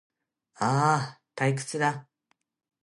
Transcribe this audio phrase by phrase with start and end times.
[0.55, 2.07] ああ、退屈だ